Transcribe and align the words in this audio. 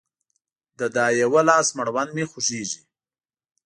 د 0.79 0.81
دا 0.95 1.05
يوه 1.21 1.41
لاس 1.49 1.67
مړوند 1.77 2.09
مې 2.15 2.23
خوږيږي 2.31 2.81